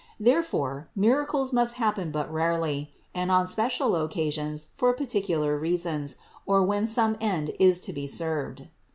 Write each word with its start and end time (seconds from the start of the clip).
Therefore, 0.19 0.89
miracles 0.95 1.53
must 1.53 1.75
happen 1.75 2.09
but 2.09 2.33
rarely, 2.33 2.91
and 3.13 3.29
on 3.29 3.45
special 3.45 3.95
occasions 3.95 4.69
for 4.75 4.93
particular 4.93 5.59
reasons, 5.59 6.15
or 6.47 6.63
when 6.63 6.87
some 6.87 7.17
end 7.21 7.53
is 7.59 7.79
to 7.81 7.93
be 7.93 8.07
served. 8.07 8.67